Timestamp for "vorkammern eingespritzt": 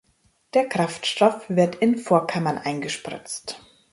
1.95-3.61